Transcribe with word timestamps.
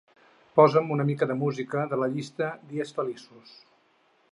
Posa'm 0.59 0.87
una 0.95 1.05
mica 1.09 1.27
de 1.33 1.35
música 1.41 1.85
de 1.93 2.01
la 2.05 2.09
llista 2.15 2.49
"dies 2.73 2.95
feliços". 2.99 3.57